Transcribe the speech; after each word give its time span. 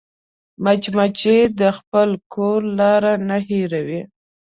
مچمچۍ 0.63 1.39
د 1.59 1.61
خپل 1.77 2.09
کور 2.33 2.59
لار 2.79 3.03
نه 3.27 3.37
هېروي 3.47 4.01